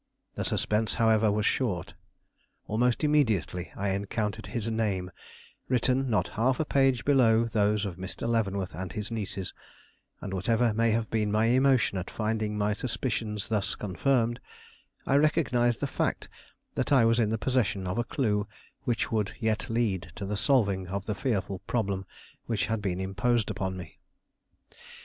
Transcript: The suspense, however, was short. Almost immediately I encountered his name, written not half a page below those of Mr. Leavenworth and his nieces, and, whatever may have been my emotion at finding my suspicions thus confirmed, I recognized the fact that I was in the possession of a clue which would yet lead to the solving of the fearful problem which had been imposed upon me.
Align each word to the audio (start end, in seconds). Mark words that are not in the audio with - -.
The 0.33 0.43
suspense, 0.43 0.95
however, 0.95 1.31
was 1.31 1.45
short. 1.45 1.93
Almost 2.65 3.03
immediately 3.03 3.71
I 3.75 3.89
encountered 3.89 4.47
his 4.47 4.67
name, 4.67 5.11
written 5.69 6.09
not 6.09 6.29
half 6.29 6.59
a 6.59 6.65
page 6.65 7.05
below 7.05 7.45
those 7.45 7.85
of 7.85 7.97
Mr. 7.97 8.27
Leavenworth 8.27 8.73
and 8.73 8.91
his 8.91 9.11
nieces, 9.11 9.53
and, 10.19 10.33
whatever 10.33 10.73
may 10.73 10.89
have 10.89 11.11
been 11.11 11.31
my 11.31 11.45
emotion 11.45 11.99
at 11.99 12.09
finding 12.09 12.57
my 12.57 12.73
suspicions 12.73 13.47
thus 13.49 13.75
confirmed, 13.75 14.39
I 15.05 15.17
recognized 15.17 15.81
the 15.81 15.85
fact 15.85 16.27
that 16.73 16.91
I 16.91 17.05
was 17.05 17.19
in 17.19 17.29
the 17.29 17.37
possession 17.37 17.85
of 17.85 17.99
a 17.99 18.03
clue 18.03 18.47
which 18.85 19.11
would 19.11 19.33
yet 19.39 19.69
lead 19.69 20.11
to 20.15 20.25
the 20.25 20.35
solving 20.35 20.87
of 20.87 21.05
the 21.05 21.13
fearful 21.13 21.59
problem 21.67 22.07
which 22.47 22.65
had 22.65 22.81
been 22.81 22.99
imposed 22.99 23.51
upon 23.51 23.77
me. 23.77 23.99